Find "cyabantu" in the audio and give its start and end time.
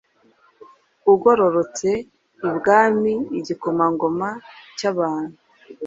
4.77-5.37